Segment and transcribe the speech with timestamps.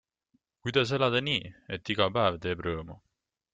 [0.61, 1.41] Kuidas elada nii,
[1.77, 3.01] et iga päev teeb rõõmu?